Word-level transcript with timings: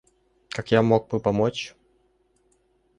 Как 0.49 0.71
я 0.71 0.81
мог 0.81 1.09
бы 1.09 1.19
помочь? 1.19 1.75